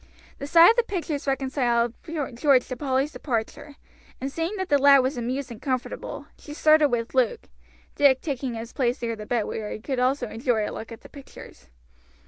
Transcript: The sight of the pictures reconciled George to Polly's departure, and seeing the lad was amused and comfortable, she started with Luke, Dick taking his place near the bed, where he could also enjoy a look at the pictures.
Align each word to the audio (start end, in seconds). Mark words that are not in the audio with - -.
The 0.39 0.47
sight 0.47 0.71
of 0.71 0.77
the 0.77 0.81
pictures 0.83 1.27
reconciled 1.27 1.93
George 2.07 2.67
to 2.69 2.75
Polly's 2.75 3.11
departure, 3.11 3.75
and 4.19 4.31
seeing 4.31 4.55
the 4.55 4.79
lad 4.79 5.03
was 5.03 5.15
amused 5.15 5.51
and 5.51 5.61
comfortable, 5.61 6.25
she 6.39 6.55
started 6.55 6.89
with 6.89 7.13
Luke, 7.13 7.49
Dick 7.93 8.19
taking 8.19 8.55
his 8.55 8.73
place 8.73 8.99
near 9.03 9.15
the 9.15 9.27
bed, 9.27 9.43
where 9.45 9.69
he 9.71 9.79
could 9.79 9.99
also 9.99 10.27
enjoy 10.27 10.67
a 10.67 10.73
look 10.73 10.91
at 10.91 11.01
the 11.01 11.09
pictures. 11.09 11.67